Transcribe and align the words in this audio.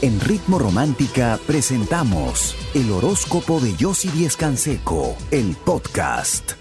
En 0.00 0.20
Ritmo 0.20 0.60
Romántica 0.60 1.40
presentamos 1.44 2.54
el 2.72 2.92
horóscopo 2.92 3.58
de 3.58 3.74
Yossi 3.74 4.08
Díez 4.10 4.36
Canseco, 4.36 5.16
el 5.32 5.56
podcast. 5.56 6.52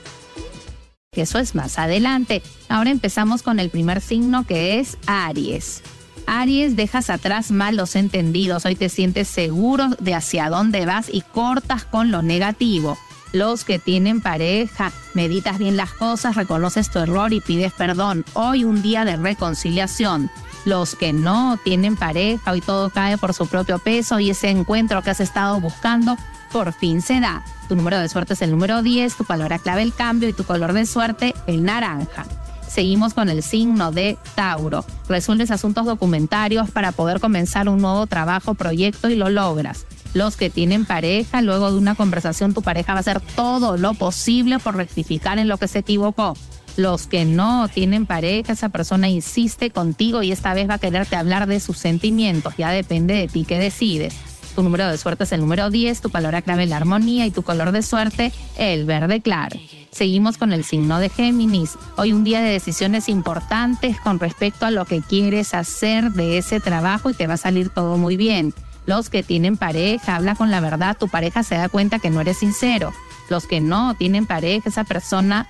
Eso 1.11 1.37
es 1.37 1.53
más 1.53 1.77
adelante. 1.77 2.41
Ahora 2.67 2.89
empezamos 2.89 3.43
con 3.43 3.59
el 3.59 3.69
primer 3.69 4.01
signo 4.01 4.43
que 4.47 4.79
es 4.79 4.97
Aries. 5.05 5.83
Aries, 6.25 6.75
dejas 6.75 7.11
atrás 7.11 7.51
malos 7.51 7.95
entendidos. 7.95 8.65
Hoy 8.65 8.75
te 8.75 8.89
sientes 8.89 9.27
seguro 9.27 9.89
de 9.99 10.15
hacia 10.15 10.49
dónde 10.49 10.87
vas 10.87 11.07
y 11.07 11.21
cortas 11.21 11.85
con 11.85 12.09
lo 12.09 12.23
negativo. 12.23 12.97
Los 13.33 13.65
que 13.65 13.77
tienen 13.77 14.19
pareja, 14.19 14.91
meditas 15.13 15.59
bien 15.59 15.77
las 15.77 15.91
cosas, 15.91 16.35
reconoces 16.35 16.89
tu 16.89 16.97
error 16.97 17.31
y 17.33 17.41
pides 17.41 17.73
perdón. 17.73 18.25
Hoy 18.33 18.63
un 18.63 18.81
día 18.81 19.05
de 19.05 19.15
reconciliación. 19.15 20.31
Los 20.67 20.95
que 20.95 21.13
no 21.13 21.57
tienen 21.63 21.95
pareja, 21.95 22.51
hoy 22.51 22.59
todo 22.59 22.89
cae 22.89 23.17
por 23.17 23.33
su 23.33 23.47
propio 23.47 23.79
peso 23.79 24.19
y 24.19 24.31
ese 24.31 24.49
encuentro 24.49 25.01
que 25.01 25.09
has 25.09 25.21
estado 25.21 25.61
buscando 25.61 26.17
por 26.51 26.73
fin 26.73 27.01
se 27.01 27.21
da. 27.21 27.41
Tu 27.69 27.77
número 27.77 27.97
de 27.97 28.09
suerte 28.09 28.33
es 28.33 28.41
el 28.41 28.51
número 28.51 28.83
10, 28.83 29.15
tu 29.15 29.23
palabra 29.23 29.59
clave 29.59 29.81
el 29.81 29.93
cambio 29.93 30.27
y 30.27 30.33
tu 30.33 30.43
color 30.43 30.73
de 30.73 30.85
suerte 30.85 31.33
el 31.47 31.63
naranja. 31.63 32.25
Seguimos 32.67 33.13
con 33.13 33.29
el 33.29 33.43
signo 33.43 33.93
de 33.93 34.17
Tauro. 34.35 34.83
Resuelves 35.07 35.51
asuntos 35.51 35.85
documentarios 35.85 36.69
para 36.69 36.91
poder 36.91 37.21
comenzar 37.21 37.69
un 37.69 37.81
nuevo 37.81 38.05
trabajo, 38.05 38.53
proyecto 38.53 39.09
y 39.09 39.15
lo 39.15 39.29
logras. 39.29 39.85
Los 40.13 40.35
que 40.35 40.49
tienen 40.49 40.83
pareja, 40.83 41.41
luego 41.41 41.71
de 41.71 41.77
una 41.77 41.95
conversación 41.95 42.53
tu 42.53 42.61
pareja 42.61 42.91
va 42.91 42.99
a 42.99 43.01
hacer 43.01 43.21
todo 43.21 43.77
lo 43.77 43.93
posible 43.93 44.59
por 44.59 44.75
rectificar 44.75 45.39
en 45.39 45.47
lo 45.47 45.57
que 45.57 45.69
se 45.69 45.79
equivocó. 45.79 46.33
Los 46.77 47.07
que 47.07 47.25
no 47.25 47.67
tienen 47.69 48.05
pareja, 48.05 48.53
esa 48.53 48.69
persona 48.69 49.09
insiste 49.09 49.71
contigo 49.71 50.21
y 50.21 50.31
esta 50.31 50.53
vez 50.53 50.69
va 50.69 50.75
a 50.75 50.79
quererte 50.79 51.15
hablar 51.15 51.47
de 51.47 51.59
sus 51.59 51.79
sentimientos. 51.79 52.53
Ya 52.55 52.69
depende 52.69 53.15
de 53.15 53.27
ti 53.27 53.45
que 53.45 53.57
decides. 53.57 54.15
Tu 54.55 54.61
número 54.61 54.87
de 54.87 54.97
suerte 54.99 55.23
es 55.23 55.31
el 55.31 55.41
número 55.41 55.71
10, 55.71 56.01
tu 56.01 56.11
palabra 56.11 56.43
clave 56.43 56.67
la 56.67 56.77
armonía 56.77 57.25
y 57.25 57.31
tu 57.31 57.41
color 57.41 57.71
de 57.71 57.81
suerte 57.81 58.31
el 58.57 58.85
verde 58.85 59.21
claro. 59.21 59.59
Seguimos 59.91 60.37
con 60.37 60.53
el 60.53 60.63
signo 60.63 60.99
de 60.99 61.09
Géminis. 61.09 61.77
Hoy 61.95 62.13
un 62.13 62.23
día 62.23 62.41
de 62.41 62.51
decisiones 62.51 63.09
importantes 63.09 63.99
con 63.99 64.19
respecto 64.19 64.67
a 64.67 64.71
lo 64.71 64.85
que 64.85 65.01
quieres 65.01 65.55
hacer 65.55 66.11
de 66.11 66.37
ese 66.37 66.59
trabajo 66.59 67.09
y 67.09 67.15
te 67.15 67.25
va 67.25 67.33
a 67.33 67.37
salir 67.37 67.69
todo 67.69 67.97
muy 67.97 68.17
bien. 68.17 68.53
Los 68.85 69.09
que 69.09 69.23
tienen 69.23 69.57
pareja, 69.57 70.15
habla 70.15 70.35
con 70.35 70.51
la 70.51 70.59
verdad, 70.59 70.95
tu 70.95 71.07
pareja 71.07 71.41
se 71.41 71.55
da 71.55 71.69
cuenta 71.69 71.97
que 71.97 72.11
no 72.11 72.21
eres 72.21 72.37
sincero. 72.37 72.93
Los 73.29 73.47
que 73.47 73.61
no 73.61 73.95
tienen 73.95 74.27
pareja, 74.27 74.69
esa 74.69 74.83
persona 74.83 75.47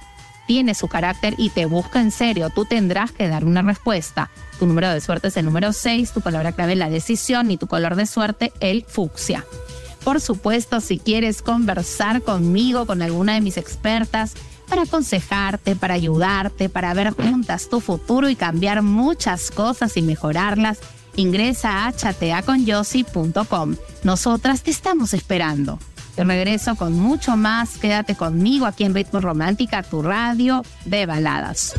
tiene 0.47 0.73
su 0.73 0.87
carácter 0.87 1.35
y 1.37 1.49
te 1.49 1.65
busca 1.65 2.01
en 2.01 2.11
serio, 2.11 2.49
tú 2.49 2.65
tendrás 2.65 3.11
que 3.11 3.27
dar 3.27 3.45
una 3.45 3.61
respuesta. 3.61 4.31
Tu 4.57 4.65
número 4.65 4.89
de 4.89 5.01
suerte 5.01 5.27
es 5.27 5.37
el 5.37 5.45
número 5.45 5.73
6, 5.73 6.11
tu 6.13 6.21
palabra 6.21 6.53
clave 6.53 6.75
la 6.75 6.89
decisión 6.89 7.51
y 7.51 7.57
tu 7.57 7.67
color 7.67 7.95
de 7.95 8.07
suerte 8.07 8.51
el 8.59 8.83
fucsia. 8.85 9.45
Por 10.03 10.21
supuesto, 10.21 10.79
si 10.79 10.99
quieres 10.99 11.41
conversar 11.41 12.21
conmigo, 12.21 12.85
con 12.85 13.01
alguna 13.01 13.33
de 13.33 13.41
mis 13.41 13.57
expertas, 13.57 14.35
para 14.69 14.83
aconsejarte, 14.83 15.75
para 15.75 15.95
ayudarte, 15.95 16.69
para 16.69 16.93
ver 16.93 17.11
juntas 17.11 17.69
tu 17.69 17.81
futuro 17.81 18.29
y 18.29 18.35
cambiar 18.35 18.81
muchas 18.81 19.51
cosas 19.51 19.97
y 19.97 20.01
mejorarlas, 20.01 20.79
ingresa 21.15 21.87
a 21.87 21.93
chateaconyossi.com. 21.93 23.75
Nosotras 24.03 24.63
te 24.63 24.71
estamos 24.71 25.13
esperando. 25.13 25.79
Te 26.17 26.23
regreso 26.23 26.75
con 26.75 26.93
mucho 26.93 27.37
más. 27.37 27.77
Quédate 27.77 28.15
conmigo 28.15 28.65
aquí 28.65 28.83
en 28.83 28.95
Ritmo 28.95 29.21
Romántica, 29.21 29.83
tu 29.83 30.01
radio 30.01 30.65
de 30.83 31.05
baladas. 31.05 31.75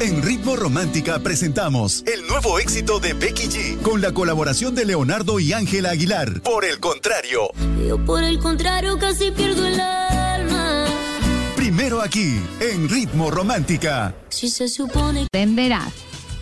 En 0.00 0.24
Ritmo 0.24 0.56
Romántica 0.56 1.20
presentamos 1.20 2.02
el 2.12 2.26
nuevo 2.26 2.58
éxito 2.58 2.98
de 2.98 3.12
Becky 3.12 3.46
G 3.46 3.80
con 3.82 4.00
la 4.00 4.10
colaboración 4.10 4.74
de 4.74 4.86
Leonardo 4.86 5.38
y 5.38 5.52
Ángela 5.52 5.90
Aguilar. 5.90 6.40
Por 6.40 6.64
el 6.64 6.80
contrario. 6.80 7.50
Yo 7.86 8.04
por 8.04 8.24
el 8.24 8.40
contrario 8.40 8.98
casi 8.98 9.30
pierdo 9.30 9.64
el 9.64 9.78
alma. 9.78 10.86
Primero 11.54 12.00
aquí, 12.00 12.40
en 12.58 12.88
Ritmo 12.88 13.30
Romántica. 13.30 14.16
Si 14.30 14.48
se 14.48 14.66
supone 14.66 15.28
que 15.30 15.38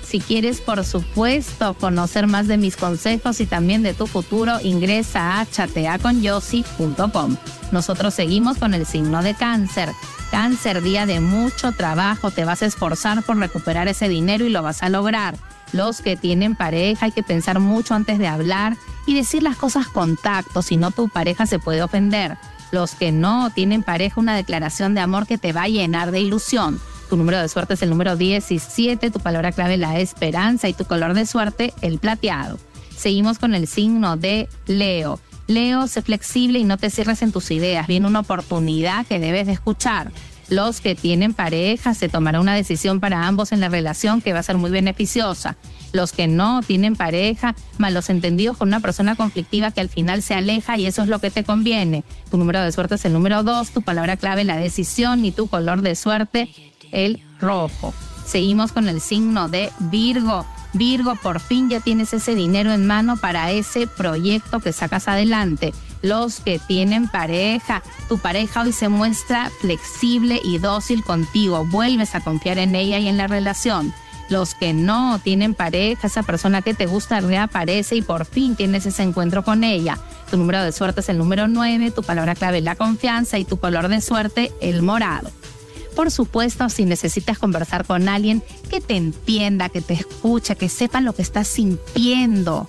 si 0.08 0.20
quieres, 0.20 0.62
por 0.62 0.84
supuesto, 0.84 1.74
conocer 1.74 2.26
más 2.26 2.46
de 2.46 2.56
mis 2.56 2.76
consejos 2.76 3.40
y 3.40 3.46
también 3.46 3.82
de 3.82 3.92
tu 3.92 4.06
futuro, 4.06 4.58
ingresa 4.62 5.38
a 5.38 5.46
chateaconyossi.com. 5.46 7.36
Nosotros 7.72 8.14
seguimos 8.14 8.56
con 8.56 8.72
el 8.72 8.86
signo 8.86 9.22
de 9.22 9.34
cáncer. 9.34 9.90
Cáncer, 10.30 10.82
día 10.82 11.04
de 11.04 11.20
mucho 11.20 11.72
trabajo, 11.72 12.30
te 12.30 12.46
vas 12.46 12.62
a 12.62 12.66
esforzar 12.66 13.22
por 13.22 13.36
recuperar 13.36 13.86
ese 13.86 14.08
dinero 14.08 14.46
y 14.46 14.48
lo 14.48 14.62
vas 14.62 14.82
a 14.82 14.88
lograr. 14.88 15.36
Los 15.72 16.00
que 16.00 16.16
tienen 16.16 16.56
pareja 16.56 17.06
hay 17.06 17.12
que 17.12 17.22
pensar 17.22 17.60
mucho 17.60 17.94
antes 17.94 18.18
de 18.18 18.28
hablar 18.28 18.78
y 19.06 19.14
decir 19.14 19.42
las 19.42 19.56
cosas 19.56 19.88
con 19.88 20.16
tacto, 20.16 20.62
si 20.62 20.78
no 20.78 20.90
tu 20.90 21.10
pareja 21.10 21.44
se 21.46 21.58
puede 21.58 21.82
ofender. 21.82 22.38
Los 22.70 22.94
que 22.94 23.12
no 23.12 23.50
tienen 23.50 23.82
pareja, 23.82 24.20
una 24.20 24.36
declaración 24.36 24.94
de 24.94 25.02
amor 25.02 25.26
que 25.26 25.36
te 25.36 25.52
va 25.52 25.64
a 25.64 25.68
llenar 25.68 26.10
de 26.10 26.20
ilusión. 26.20 26.80
Tu 27.08 27.16
número 27.16 27.40
de 27.40 27.48
suerte 27.48 27.74
es 27.74 27.82
el 27.82 27.88
número 27.88 28.16
17, 28.16 29.10
tu 29.10 29.20
palabra 29.20 29.52
clave 29.52 29.78
la 29.78 29.98
esperanza 29.98 30.68
y 30.68 30.74
tu 30.74 30.84
color 30.84 31.14
de 31.14 31.24
suerte 31.24 31.72
el 31.80 31.98
plateado. 31.98 32.58
Seguimos 32.94 33.38
con 33.38 33.54
el 33.54 33.66
signo 33.66 34.16
de 34.16 34.48
Leo. 34.66 35.18
Leo, 35.46 35.86
sé 35.86 36.02
flexible 36.02 36.58
y 36.58 36.64
no 36.64 36.76
te 36.76 36.90
cierres 36.90 37.22
en 37.22 37.32
tus 37.32 37.50
ideas. 37.50 37.86
Viene 37.86 38.06
una 38.06 38.20
oportunidad 38.20 39.06
que 39.06 39.18
debes 39.18 39.46
de 39.46 39.54
escuchar. 39.54 40.12
Los 40.50 40.80
que 40.80 40.94
tienen 40.94 41.32
pareja 41.32 41.94
se 41.94 42.08
tomará 42.08 42.40
una 42.40 42.54
decisión 42.54 43.00
para 43.00 43.26
ambos 43.26 43.52
en 43.52 43.60
la 43.60 43.68
relación 43.68 44.20
que 44.20 44.34
va 44.34 44.40
a 44.40 44.42
ser 44.42 44.58
muy 44.58 44.70
beneficiosa. 44.70 45.56
Los 45.92 46.12
que 46.12 46.26
no 46.26 46.60
tienen 46.62 46.96
pareja, 46.96 47.54
malos 47.78 48.10
entendidos 48.10 48.58
con 48.58 48.68
una 48.68 48.80
persona 48.80 49.16
conflictiva 49.16 49.70
que 49.70 49.80
al 49.80 49.88
final 49.88 50.22
se 50.22 50.34
aleja 50.34 50.76
y 50.76 50.86
eso 50.86 51.02
es 51.02 51.08
lo 51.08 51.18
que 51.18 51.30
te 51.30 51.44
conviene. 51.44 52.04
Tu 52.30 52.36
número 52.36 52.62
de 52.62 52.72
suerte 52.72 52.96
es 52.96 53.04
el 53.06 53.14
número 53.14 53.42
2, 53.42 53.70
tu 53.70 53.80
palabra 53.80 54.18
clave 54.18 54.44
la 54.44 54.56
decisión 54.56 55.24
y 55.24 55.32
tu 55.32 55.48
color 55.48 55.80
de 55.80 55.94
suerte 55.94 56.50
el 56.92 57.22
rojo. 57.40 57.94
Seguimos 58.24 58.72
con 58.72 58.88
el 58.88 59.00
signo 59.00 59.48
de 59.48 59.70
Virgo. 59.78 60.44
Virgo, 60.74 61.14
por 61.16 61.40
fin 61.40 61.70
ya 61.70 61.80
tienes 61.80 62.12
ese 62.12 62.34
dinero 62.34 62.72
en 62.72 62.86
mano 62.86 63.16
para 63.16 63.50
ese 63.52 63.86
proyecto 63.86 64.60
que 64.60 64.74
sacas 64.74 65.08
adelante. 65.08 65.72
Los 66.02 66.40
que 66.40 66.58
tienen 66.58 67.08
pareja, 67.08 67.82
tu 68.08 68.18
pareja 68.18 68.62
hoy 68.62 68.72
se 68.72 68.88
muestra 68.88 69.50
flexible 69.60 70.40
y 70.44 70.58
dócil 70.58 71.02
contigo. 71.02 71.64
Vuelves 71.64 72.14
a 72.14 72.20
confiar 72.20 72.58
en 72.58 72.74
ella 72.74 72.98
y 72.98 73.08
en 73.08 73.16
la 73.16 73.28
relación. 73.28 73.94
Los 74.28 74.54
que 74.54 74.74
no 74.74 75.18
tienen 75.20 75.54
pareja, 75.54 76.06
esa 76.06 76.22
persona 76.22 76.60
que 76.60 76.74
te 76.74 76.84
gusta 76.84 77.20
reaparece 77.20 77.96
y 77.96 78.02
por 78.02 78.26
fin 78.26 78.56
tienes 78.56 78.84
ese 78.84 79.02
encuentro 79.02 79.42
con 79.42 79.64
ella. 79.64 79.98
Tu 80.30 80.36
número 80.36 80.62
de 80.62 80.70
suerte 80.70 81.00
es 81.00 81.08
el 81.08 81.16
número 81.16 81.48
9, 81.48 81.90
tu 81.92 82.02
palabra 82.02 82.34
clave 82.34 82.58
es 82.58 82.64
la 82.64 82.76
confianza 82.76 83.38
y 83.38 83.46
tu 83.46 83.58
color 83.58 83.88
de 83.88 84.02
suerte 84.02 84.52
el 84.60 84.82
morado 84.82 85.30
por 85.98 86.12
supuesto, 86.12 86.68
si 86.68 86.84
necesitas 86.84 87.40
conversar 87.40 87.84
con 87.84 88.08
alguien 88.08 88.40
que 88.70 88.80
te 88.80 88.94
entienda, 88.94 89.68
que 89.68 89.80
te 89.80 89.94
escuche, 89.94 90.54
que 90.54 90.68
sepa 90.68 91.00
lo 91.00 91.12
que 91.12 91.22
estás 91.22 91.48
sintiendo, 91.48 92.68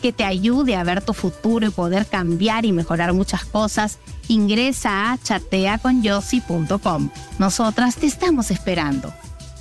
que 0.00 0.12
te 0.12 0.22
ayude 0.22 0.76
a 0.76 0.84
ver 0.84 1.02
tu 1.02 1.12
futuro 1.12 1.66
y 1.66 1.70
poder 1.70 2.06
cambiar 2.06 2.64
y 2.64 2.70
mejorar 2.70 3.12
muchas 3.12 3.44
cosas, 3.44 3.98
ingresa 4.28 5.10
a 5.10 5.18
chateaconyossi.com. 5.18 7.10
Nosotras 7.40 7.96
te 7.96 8.06
estamos 8.06 8.52
esperando. 8.52 9.12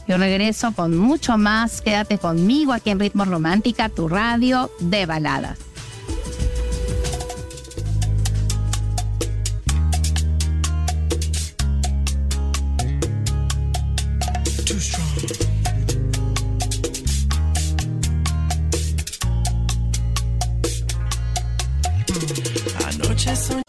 Yo 0.08 0.20
regreso 0.20 0.72
con 0.74 0.96
mucho 0.96 1.36
más. 1.40 1.82
Quédate 1.82 2.20
conmigo 2.20 2.74
aquí 2.74 2.92
en 2.92 3.00
Ritmo 3.00 3.26
Romántica, 3.26 3.90
tu 3.90 4.08
radio 4.08 4.70
de 4.82 5.08
baladas. 5.08 5.69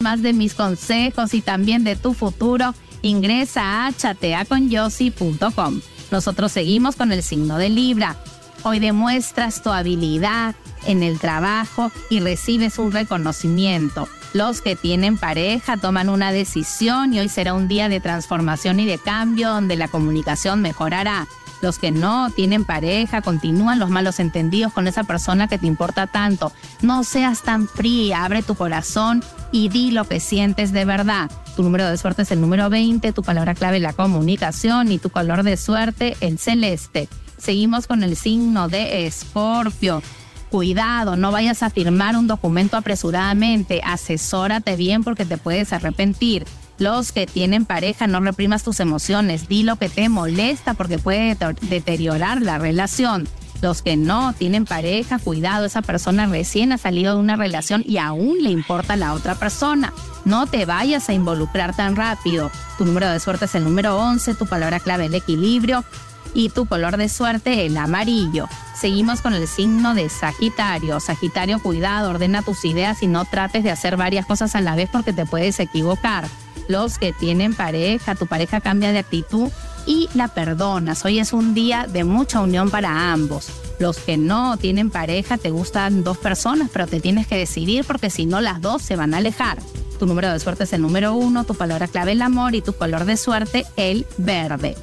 Más 0.01 0.23
de 0.23 0.33
mis 0.33 0.55
consejos 0.55 1.35
y 1.35 1.41
también 1.41 1.83
de 1.83 1.95
tu 1.95 2.13
futuro, 2.13 2.73
ingresa 3.03 3.85
a 3.85 3.93
chateaconyossi.com. 3.93 5.81
Nosotros 6.09 6.51
seguimos 6.51 6.95
con 6.95 7.11
el 7.11 7.21
signo 7.21 7.57
de 7.59 7.69
Libra. 7.69 8.17
Hoy 8.63 8.79
demuestras 8.79 9.61
tu 9.61 9.69
habilidad 9.69 10.55
en 10.87 11.03
el 11.03 11.19
trabajo 11.19 11.91
y 12.09 12.19
recibes 12.19 12.79
un 12.79 12.91
reconocimiento. 12.91 14.07
Los 14.33 14.61
que 14.61 14.75
tienen 14.75 15.17
pareja 15.17 15.77
toman 15.77 16.09
una 16.09 16.31
decisión 16.31 17.13
y 17.13 17.19
hoy 17.19 17.29
será 17.29 17.53
un 17.53 17.67
día 17.67 17.87
de 17.87 17.99
transformación 17.99 18.79
y 18.79 18.85
de 18.85 18.97
cambio 18.97 19.49
donde 19.49 19.75
la 19.75 19.87
comunicación 19.87 20.61
mejorará. 20.61 21.27
Los 21.61 21.77
que 21.77 21.91
no 21.91 22.29
tienen 22.31 22.65
pareja 22.65 23.21
continúan 23.21 23.79
los 23.79 23.89
malos 23.89 24.19
entendidos 24.19 24.73
con 24.73 24.87
esa 24.87 25.03
persona 25.03 25.47
que 25.47 25.57
te 25.57 25.67
importa 25.67 26.07
tanto. 26.07 26.51
No 26.81 27.03
seas 27.03 27.43
tan 27.43 27.67
fría, 27.67 28.25
abre 28.25 28.41
tu 28.41 28.55
corazón 28.55 29.23
y 29.51 29.69
di 29.69 29.91
lo 29.91 30.05
que 30.05 30.19
sientes 30.19 30.71
de 30.71 30.85
verdad. 30.85 31.29
Tu 31.55 31.63
número 31.63 31.87
de 31.87 31.97
suerte 31.97 32.23
es 32.23 32.31
el 32.31 32.41
número 32.41 32.69
20, 32.69 33.11
tu 33.11 33.21
palabra 33.21 33.53
clave 33.53 33.79
la 33.79 33.93
comunicación 33.93 34.91
y 34.91 34.97
tu 34.97 35.09
color 35.09 35.43
de 35.43 35.57
suerte 35.57 36.17
el 36.21 36.39
celeste. 36.39 37.07
Seguimos 37.37 37.87
con 37.87 38.03
el 38.03 38.15
signo 38.15 38.67
de 38.67 39.05
Escorpio. 39.05 40.01
Cuidado, 40.49 41.15
no 41.15 41.31
vayas 41.31 41.63
a 41.63 41.69
firmar 41.69 42.17
un 42.17 42.27
documento 42.27 42.75
apresuradamente, 42.75 43.81
asesórate 43.83 44.75
bien 44.75 45.03
porque 45.03 45.25
te 45.25 45.37
puedes 45.37 45.71
arrepentir. 45.73 46.45
Los 46.81 47.11
que 47.11 47.27
tienen 47.27 47.65
pareja, 47.65 48.07
no 48.07 48.21
reprimas 48.21 48.63
tus 48.63 48.79
emociones, 48.79 49.47
di 49.47 49.61
lo 49.61 49.75
que 49.75 49.87
te 49.87 50.09
molesta 50.09 50.73
porque 50.73 50.97
puede 50.97 51.37
deteriorar 51.61 52.41
la 52.41 52.57
relación. 52.57 53.29
Los 53.61 53.83
que 53.83 53.97
no 53.97 54.33
tienen 54.33 54.65
pareja, 54.65 55.19
cuidado, 55.19 55.65
esa 55.65 55.83
persona 55.83 56.25
recién 56.25 56.71
ha 56.71 56.79
salido 56.79 57.13
de 57.13 57.19
una 57.19 57.35
relación 57.35 57.83
y 57.85 57.99
aún 57.99 58.41
le 58.41 58.49
importa 58.49 58.93
a 58.93 58.97
la 58.97 59.13
otra 59.13 59.35
persona. 59.35 59.93
No 60.25 60.47
te 60.47 60.65
vayas 60.65 61.07
a 61.07 61.13
involucrar 61.13 61.75
tan 61.75 61.95
rápido. 61.95 62.49
Tu 62.79 62.85
número 62.85 63.07
de 63.11 63.19
suerte 63.19 63.45
es 63.45 63.53
el 63.53 63.63
número 63.63 63.99
11, 63.99 64.33
tu 64.33 64.47
palabra 64.47 64.79
clave 64.79 65.05
el 65.05 65.13
equilibrio 65.13 65.85
y 66.33 66.49
tu 66.49 66.65
color 66.65 66.97
de 66.97 67.09
suerte 67.09 67.67
el 67.67 67.77
amarillo. 67.77 68.47
Seguimos 68.75 69.21
con 69.21 69.35
el 69.35 69.47
signo 69.47 69.93
de 69.93 70.09
Sagitario. 70.09 70.99
Sagitario, 70.99 71.61
cuidado, 71.61 72.09
ordena 72.09 72.41
tus 72.41 72.65
ideas 72.65 73.03
y 73.03 73.07
no 73.07 73.23
trates 73.25 73.63
de 73.63 73.69
hacer 73.69 73.97
varias 73.97 74.25
cosas 74.25 74.55
a 74.55 74.61
la 74.61 74.75
vez 74.75 74.89
porque 74.91 75.13
te 75.13 75.27
puedes 75.27 75.59
equivocar. 75.59 76.25
Los 76.71 76.97
que 76.97 77.11
tienen 77.11 77.53
pareja, 77.53 78.15
tu 78.15 78.27
pareja 78.27 78.61
cambia 78.61 78.93
de 78.93 78.99
actitud 78.99 79.49
y 79.85 80.07
la 80.13 80.29
perdonas. 80.29 81.03
Hoy 81.03 81.19
es 81.19 81.33
un 81.33 81.53
día 81.53 81.85
de 81.85 82.05
mucha 82.05 82.39
unión 82.39 82.69
para 82.69 83.11
ambos. 83.11 83.49
Los 83.77 83.97
que 83.97 84.15
no 84.15 84.55
tienen 84.55 84.89
pareja, 84.89 85.37
te 85.37 85.49
gustan 85.49 86.05
dos 86.05 86.17
personas, 86.17 86.69
pero 86.71 86.87
te 86.87 87.01
tienes 87.01 87.27
que 87.27 87.35
decidir 87.35 87.83
porque 87.83 88.09
si 88.09 88.25
no 88.25 88.39
las 88.39 88.61
dos 88.61 88.83
se 88.83 88.95
van 88.95 89.13
a 89.13 89.17
alejar. 89.17 89.59
Tu 89.99 90.05
número 90.05 90.31
de 90.31 90.39
suerte 90.39 90.63
es 90.63 90.71
el 90.71 90.81
número 90.81 91.13
uno, 91.13 91.43
tu 91.43 91.55
palabra 91.55 91.89
clave 91.89 92.13
el 92.13 92.21
amor 92.21 92.55
y 92.55 92.61
tu 92.61 92.71
color 92.71 93.03
de 93.03 93.17
suerte 93.17 93.65
el 93.75 94.07
verde. 94.17 94.77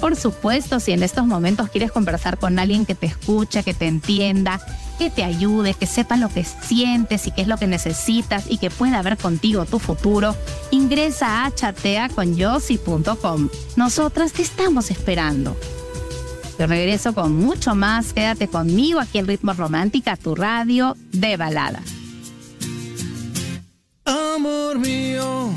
Por 0.00 0.16
supuesto, 0.16 0.80
si 0.80 0.92
en 0.92 1.02
estos 1.02 1.24
momentos 1.24 1.70
quieres 1.70 1.92
conversar 1.92 2.36
con 2.36 2.58
alguien 2.58 2.84
que 2.84 2.94
te 2.94 3.06
escuche, 3.06 3.62
que 3.62 3.72
te 3.72 3.86
entienda, 3.86 4.60
que 5.02 5.10
te 5.10 5.24
ayude, 5.24 5.74
que 5.74 5.86
sepa 5.86 6.16
lo 6.16 6.28
que 6.28 6.44
sientes 6.44 7.26
y 7.26 7.32
qué 7.32 7.42
es 7.42 7.48
lo 7.48 7.56
que 7.56 7.66
necesitas 7.66 8.44
y 8.48 8.58
que 8.58 8.70
pueda 8.70 9.02
ver 9.02 9.18
contigo 9.18 9.64
tu 9.64 9.80
futuro, 9.80 10.36
ingresa 10.70 11.44
a 11.44 11.52
chateaconyossi.com. 11.52 13.48
Nosotras 13.74 14.32
te 14.32 14.42
estamos 14.42 14.92
esperando. 14.92 15.56
Te 16.56 16.68
regreso 16.68 17.14
con 17.14 17.34
mucho 17.34 17.74
más. 17.74 18.12
Quédate 18.12 18.46
conmigo 18.46 19.00
aquí 19.00 19.18
en 19.18 19.26
Ritmo 19.26 19.54
Romántica, 19.54 20.16
tu 20.16 20.36
radio 20.36 20.96
de 21.10 21.36
balada. 21.36 21.82
Amor 24.04 24.78
mío 24.78 25.52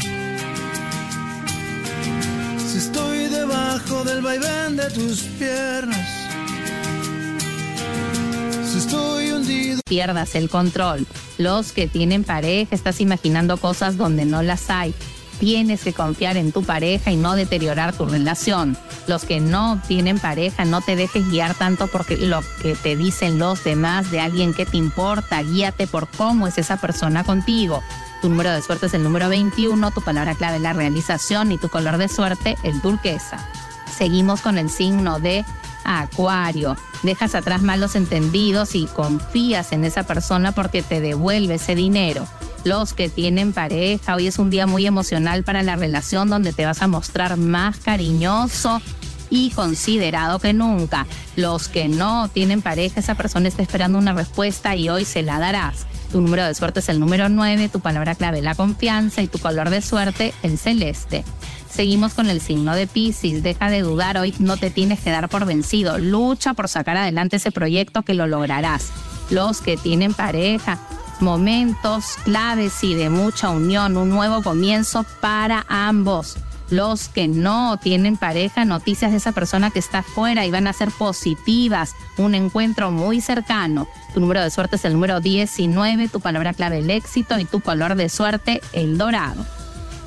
estoy 2.76 3.28
debajo 3.28 4.04
del 4.06 4.22
vaivén 4.22 4.76
de 4.76 4.90
tus 4.90 5.22
piernas. 5.38 6.15
Estoy 8.75 9.31
hundido. 9.31 9.80
Pierdas 9.86 10.36
el 10.36 10.50
control. 10.50 11.07
Los 11.38 11.72
que 11.72 11.88
tienen 11.88 12.24
pareja, 12.24 12.75
estás 12.75 13.00
imaginando 13.00 13.57
cosas 13.57 13.95
donde 13.95 14.25
no 14.25 14.42
las 14.42 14.69
hay. 14.69 14.94
Tienes 15.39 15.83
que 15.83 15.94
confiar 15.94 16.38
en 16.38 16.51
tu 16.51 16.63
pareja 16.63 17.12
y 17.12 17.16
no 17.16 17.36
deteriorar 17.36 17.94
tu 17.94 18.06
relación. 18.06 18.77
Los 19.07 19.24
que 19.24 19.39
no 19.39 19.81
tienen 19.88 20.19
pareja, 20.19 20.66
no 20.66 20.81
te 20.81 20.95
dejes 20.95 21.30
guiar 21.30 21.56
tanto 21.56 21.88
porque 21.88 22.18
lo 22.18 22.42
que 22.62 22.75
te 22.75 22.95
dicen 22.95 23.39
los 23.39 23.63
demás 23.63 24.12
de 24.12 24.19
alguien 24.19 24.54
que 24.54 24.66
te 24.66 24.77
importa. 24.77 25.42
Guíate 25.42 25.88
por 25.88 26.07
cómo 26.10 26.48
es 26.48 26.57
esa 26.57 26.77
persona 26.77 27.24
contigo. 27.24 27.81
Tu 28.22 28.30
número 28.30 28.51
de 28.51 28.62
suerte 28.62 28.88
es 28.88 28.94
el 28.94 29.04
número 29.04 29.30
21, 29.30 29.92
tu 29.92 30.01
palabra 30.01 30.36
clave 30.36 30.60
la 30.60 30.74
realización 30.74 31.51
y 31.51 31.57
tu 31.57 31.69
color 31.69 31.98
de 31.98 32.07
suerte 32.07 32.57
el 32.63 32.81
turquesa. 32.81 33.45
Seguimos 33.98 34.42
con 34.42 34.57
el 34.57 34.69
signo 34.69 35.19
de 35.19 35.45
Acuario. 35.86 36.76
Dejas 37.04 37.36
atrás 37.36 37.62
malos 37.62 37.96
entendidos 37.96 38.76
y 38.76 38.88
confías 38.88 39.72
en 39.72 39.86
esa 39.86 40.04
persona 40.04 40.52
porque 40.52 40.82
te 40.82 41.00
devuelve 41.00 41.56
ese 41.56 41.76
dinero. 41.76 42.28
Los 42.64 42.94
que 42.94 43.10
tienen 43.10 43.54
pareja, 43.54 44.16
hoy 44.16 44.28
es 44.28 44.40
un 44.40 44.50
día 44.50 44.66
muy 44.66 44.88
emocional 44.88 45.44
para 45.44 45.62
la 45.62 45.76
relación 45.76 46.30
donde 46.30 46.52
te 46.52 46.66
vas 46.66 46.82
a 46.82 46.88
mostrar 46.88 47.38
más 47.38 47.78
cariñoso 47.78 48.82
y 49.30 49.52
considerado 49.52 50.40
que 50.40 50.54
nunca. 50.54 51.06
Los 51.36 51.68
que 51.68 51.88
no 51.88 52.28
tienen 52.30 52.62
pareja, 52.62 53.00
esa 53.00 53.16
persona 53.16 53.48
está 53.48 53.62
esperando 53.62 53.98
una 53.98 54.14
respuesta 54.14 54.76
y 54.76 54.90
hoy 54.90 55.06
se 55.06 55.22
la 55.22 55.40
darás. 55.40 55.86
Tu 56.16 56.22
número 56.22 56.46
de 56.46 56.54
suerte 56.54 56.80
es 56.80 56.88
el 56.88 57.02
número 57.02 57.28
9, 57.28 57.68
tu 57.68 57.82
palabra 57.82 58.16
clave 58.16 58.42
la 58.42 58.56
confianza 58.56 59.22
y 59.22 59.28
tu 59.28 59.38
color 59.38 59.70
de 59.70 59.82
suerte 59.82 60.34
el 60.44 60.58
celeste. 60.58 61.26
Seguimos 61.70 62.14
con 62.14 62.30
el 62.30 62.40
signo 62.40 62.74
de 62.74 62.88
Pisces. 62.88 63.44
Deja 63.44 63.70
de 63.70 63.82
dudar, 63.82 64.18
hoy 64.18 64.34
no 64.40 64.56
te 64.56 64.70
tienes 64.70 65.02
que 65.02 65.10
dar 65.10 65.28
por 65.28 65.46
vencido. 65.46 65.98
Lucha 65.98 66.54
por 66.54 66.70
sacar 66.70 66.96
adelante 66.96 67.36
ese 67.36 67.52
proyecto 67.52 68.04
que 68.04 68.14
lo 68.14 68.28
lograrás. 68.28 68.94
Los 69.30 69.60
que 69.60 69.76
tienen 69.76 70.14
pareja, 70.14 70.80
momentos 71.20 72.16
claves 72.24 72.82
y 72.86 72.94
de 72.94 73.10
mucha 73.10 73.50
unión, 73.50 73.98
un 73.98 74.08
nuevo 74.08 74.42
comienzo 74.42 75.06
para 75.20 75.66
ambos 75.68 76.38
los 76.70 77.10
que 77.10 77.28
no 77.28 77.78
tienen 77.78 78.18
pareja, 78.18 78.66
noticias 78.66 79.12
de 79.12 79.18
esa 79.18 79.32
persona 79.32 79.72
que 79.72 79.80
está 79.80 80.00
afuera 80.00 80.46
y 80.46 80.52
van 80.52 80.68
a 80.68 80.74
ser 80.74 80.92
positivas, 80.92 81.96
un 82.18 82.36
encuentro 82.36 82.92
muy 82.92 83.22
cercano. 83.22 83.88
Tu 84.14 84.20
número 84.20 84.42
de 84.42 84.50
suerte 84.50 84.78
es 84.78 84.86
el 84.86 84.94
número 84.94 85.20
19, 85.20 86.08
tu 86.08 86.20
palabra 86.20 86.54
clave 86.54 86.80
el 86.80 86.90
éxito 86.90 87.38
y 87.40 87.46
tu 87.46 87.60
color 87.60 87.96
de 87.96 88.10
suerte 88.10 88.62
el 88.74 88.98
dorado. 88.98 89.46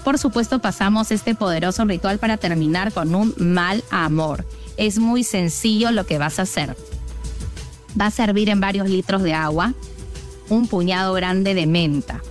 Por 0.04 0.18
supuesto 0.18 0.58
pasamos 0.60 1.10
este 1.10 1.34
poderoso 1.34 1.84
ritual 1.84 2.18
para 2.18 2.38
terminar 2.38 2.92
con 2.92 3.14
un 3.14 3.34
mal 3.38 3.84
amor. 3.90 4.44
Es 4.76 4.98
muy 4.98 5.24
sencillo 5.24 5.90
lo 5.90 6.06
que 6.06 6.18
vas 6.18 6.38
a 6.38 6.42
hacer. 6.42 6.76
Vas 7.94 8.14
a 8.14 8.24
servir 8.24 8.48
en 8.48 8.60
varios 8.60 8.88
litros 8.88 9.22
de 9.22 9.34
agua 9.34 9.74
un 10.48 10.66
puñado 10.66 11.12
grande 11.12 11.54
de 11.54 11.66
menta, 11.66 12.22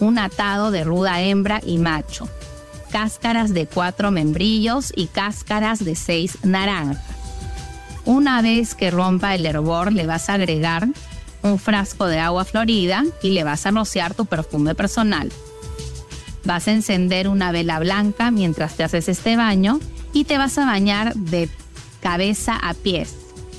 un 0.00 0.18
atado 0.18 0.70
de 0.70 0.84
ruda 0.84 1.20
hembra 1.20 1.60
y 1.64 1.78
macho, 1.78 2.28
cáscaras 2.88 3.54
de 3.54 3.66
cuatro 3.66 4.10
membrillos 4.10 4.92
y 4.96 5.06
cáscaras 5.06 5.84
de 5.84 5.94
seis 5.94 6.38
naranjas. 6.42 7.02
Una 8.04 8.40
vez 8.40 8.74
que 8.74 8.90
rompa 8.90 9.34
el 9.34 9.44
hervor 9.46 9.92
le 9.92 10.06
vas 10.06 10.28
a 10.30 10.34
agregar 10.34 10.88
un 11.42 11.58
frasco 11.58 12.06
de 12.06 12.18
agua 12.18 12.44
florida 12.44 13.04
y 13.22 13.30
le 13.30 13.44
vas 13.44 13.66
a 13.66 13.70
rociar 13.70 14.14
tu 14.14 14.26
perfume 14.26 14.74
personal. 14.74 15.30
Vas 16.44 16.68
a 16.68 16.72
encender 16.72 17.28
una 17.28 17.52
vela 17.52 17.78
blanca 17.78 18.30
mientras 18.30 18.74
te 18.74 18.84
haces 18.84 19.08
este 19.08 19.36
baño 19.36 19.80
y 20.12 20.24
te 20.24 20.38
vas 20.38 20.56
a 20.58 20.64
bañar 20.64 21.14
de 21.14 21.48
cabeza 22.00 22.56
a 22.56 22.74
pies, 22.74 23.14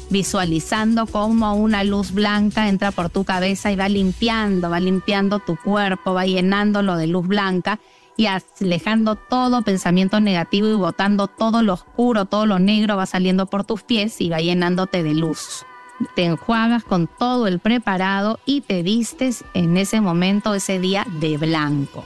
visualizando 0.10 1.06
cómo 1.06 1.56
una 1.56 1.84
luz 1.84 2.12
blanca 2.12 2.68
entra 2.68 2.92
por 2.92 3.10
tu 3.10 3.24
cabeza 3.24 3.72
y 3.72 3.76
va 3.76 3.88
limpiando, 3.90 4.70
va 4.70 4.80
limpiando 4.80 5.40
tu 5.40 5.58
cuerpo, 5.58 6.14
va 6.14 6.26
llenándolo 6.26 6.98
de 6.98 7.08
luz 7.08 7.28
blanca 7.28 7.80
y 8.20 8.28
alejando 8.28 9.16
todo 9.16 9.62
pensamiento 9.62 10.20
negativo 10.20 10.68
y 10.68 10.74
botando 10.74 11.28
todo 11.28 11.64
lo 11.64 11.76
oscuro, 11.76 12.26
todo 12.26 12.46
lo 12.46 12.60
negro 12.60 12.98
va 12.98 13.06
saliendo 13.06 13.46
por 13.46 13.64
tus 13.64 13.82
pies 13.82 14.20
y 14.20 14.28
va 14.28 14.42
llenándote 14.42 15.04
de 15.04 15.14
luz. 15.14 15.66
Te 16.18 16.26
enjuagas 16.26 16.84
con 16.84 17.08
todo 17.08 17.48
el 17.48 17.60
preparado 17.60 18.42
y 18.46 18.60
te 18.60 18.84
vistes 18.84 19.46
en 19.54 19.78
ese 19.78 20.02
momento, 20.02 20.54
ese 20.54 20.80
día 20.80 21.08
de 21.22 21.38
blanco. 21.38 22.04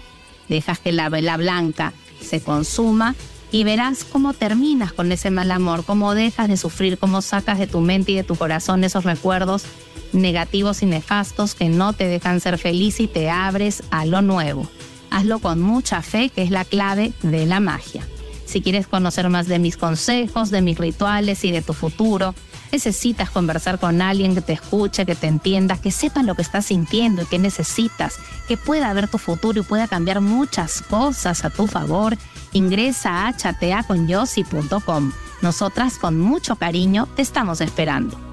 Dejas 0.50 0.78
que 0.78 0.92
la 0.92 1.10
vela 1.10 1.36
blanca 1.36 1.94
se 2.22 2.44
consuma 2.44 3.16
y 3.52 3.64
verás 3.64 4.04
cómo 4.04 4.34
terminas 4.34 4.94
con 4.94 5.12
ese 5.12 5.32
mal 5.32 5.50
amor, 5.50 5.84
cómo 5.84 6.14
dejas 6.14 6.48
de 6.48 6.58
sufrir, 6.58 7.00
cómo 7.00 7.24
sacas 7.24 7.58
de 7.58 7.66
tu 7.66 7.82
mente 7.82 8.12
y 8.12 8.16
de 8.18 8.24
tu 8.24 8.36
corazón 8.36 8.84
esos 8.84 9.04
recuerdos 9.04 9.66
negativos 10.12 10.84
y 10.84 10.86
nefastos 10.86 11.56
que 11.56 11.70
no 11.70 11.94
te 11.94 12.06
dejan 12.06 12.40
ser 12.40 12.60
feliz 12.60 13.00
y 13.00 13.08
te 13.08 13.32
abres 13.32 13.82
a 13.90 14.06
lo 14.06 14.22
nuevo 14.22 14.70
hazlo 15.14 15.40
con 15.40 15.62
mucha 15.62 16.02
fe, 16.02 16.30
que 16.30 16.42
es 16.42 16.50
la 16.50 16.66
clave 16.66 17.14
de 17.22 17.46
la 17.46 17.60
magia. 17.60 18.06
Si 18.46 18.62
quieres 18.62 18.88
conocer 18.88 19.30
más 19.30 19.48
de 19.48 19.60
mis 19.60 19.78
consejos, 19.78 20.50
de 20.50 20.62
mis 20.62 20.78
rituales 20.78 21.44
y 21.46 21.52
de 21.52 21.62
tu 21.62 21.74
futuro, 21.74 22.36
necesitas 22.72 23.30
conversar 23.30 23.80
con 23.80 24.02
alguien 24.02 24.36
que 24.36 24.42
te 24.42 24.54
escuche, 24.54 25.06
que 25.06 25.16
te 25.16 25.28
entienda, 25.28 25.78
que 25.78 25.92
sepa 25.92 26.24
lo 26.24 26.36
que 26.36 26.42
estás 26.42 26.66
sintiendo 26.66 27.22
y 27.22 27.26
que 27.26 27.40
necesitas, 27.40 28.16
que 28.48 28.58
pueda 28.58 28.92
ver 28.94 29.08
tu 29.08 29.20
futuro 29.20 29.62
y 29.62 29.64
pueda 29.64 29.88
cambiar 29.88 30.20
muchas 30.20 30.82
cosas 30.82 31.46
a 31.46 31.52
tu 31.52 31.68
favor, 31.68 32.18
ingresa 32.52 33.28
a 33.28 33.38
chateaconyossi.com. 33.38 35.12
Nosotras 35.42 35.98
con 35.98 36.20
mucho 36.20 36.56
cariño 36.56 37.08
te 37.16 37.22
estamos 37.22 37.62
esperando. 37.62 38.33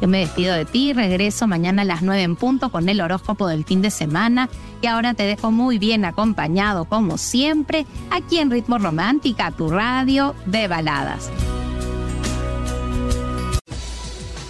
Yo 0.00 0.06
me 0.06 0.20
despido 0.20 0.54
de 0.54 0.64
ti, 0.64 0.92
regreso 0.92 1.46
mañana 1.46 1.82
a 1.82 1.84
las 1.84 2.02
9 2.02 2.22
en 2.22 2.36
punto 2.36 2.70
con 2.70 2.88
el 2.88 3.00
horóscopo 3.00 3.48
del 3.48 3.64
fin 3.64 3.82
de 3.82 3.90
semana 3.90 4.48
y 4.80 4.86
ahora 4.86 5.14
te 5.14 5.24
dejo 5.24 5.50
muy 5.50 5.78
bien 5.78 6.04
acompañado 6.04 6.84
como 6.84 7.18
siempre 7.18 7.84
aquí 8.10 8.38
en 8.38 8.50
Ritmo 8.50 8.78
Romántica, 8.78 9.50
tu 9.50 9.70
radio 9.70 10.34
de 10.46 10.68
baladas. 10.68 11.30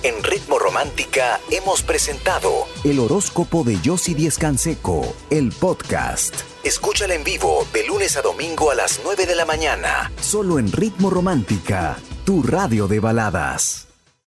En 0.02 0.22
Ritmo 0.22 0.58
Romántica 0.58 1.40
hemos 1.50 1.82
presentado 1.82 2.50
el 2.84 3.00
horóscopo 3.00 3.64
de 3.64 3.80
Yossi 3.80 4.14
Díez 4.14 4.38
Canseco, 4.38 5.14
el 5.28 5.50
podcast. 5.50 6.34
Escúchala 6.62 7.14
en 7.14 7.24
vivo 7.24 7.66
de 7.72 7.86
lunes 7.86 8.16
a 8.16 8.22
domingo 8.22 8.70
a 8.70 8.74
las 8.74 9.00
9 9.02 9.26
de 9.26 9.34
la 9.34 9.44
mañana, 9.44 10.12
solo 10.20 10.58
en 10.58 10.70
Ritmo 10.70 11.10
Romántica, 11.10 11.98
tu 12.24 12.42
radio 12.42 12.86
de 12.86 13.00
baladas. 13.00 13.87